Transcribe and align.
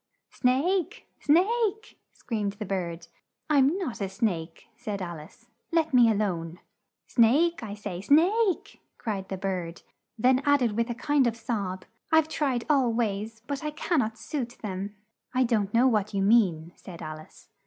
"Snake! 0.31 1.05
snake!" 1.19 1.99
screamed 2.11 2.53
the 2.53 2.65
bird. 2.65 3.05
"I'm 3.51 3.77
not 3.77 4.01
a 4.01 4.09
snake," 4.09 4.67
said 4.75 4.99
Al 4.99 5.19
ice. 5.19 5.45
"Let 5.71 5.93
me 5.93 6.09
a 6.09 6.15
lone!" 6.15 6.57
"Snake, 7.05 7.61
I 7.61 7.75
say, 7.75 8.01
Snake!" 8.01 8.81
cried 8.97 9.29
the 9.29 9.37
bird, 9.37 9.83
then 10.17 10.41
add 10.43 10.63
ed 10.63 10.71
with 10.71 10.89
a 10.89 10.95
kind 10.95 11.27
of 11.27 11.37
sob, 11.37 11.85
"I've 12.11 12.27
tried 12.29 12.65
all 12.67 12.91
ways, 12.91 13.43
but 13.45 13.63
I 13.63 13.69
can 13.69 13.99
not 13.99 14.17
suit 14.17 14.57
them." 14.63 14.95
"I 15.35 15.43
don't 15.43 15.71
know 15.71 15.87
what 15.87 16.15
you 16.15 16.23
mean," 16.23 16.71
said 16.75 17.03
Al 17.03 17.19
ice. 17.19 17.49